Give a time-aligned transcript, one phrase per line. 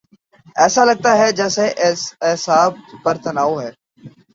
[0.63, 1.65] ایسا لگتاہے جیسے
[2.27, 2.71] اعصاب
[3.03, 3.71] پہ تناؤ ہے۔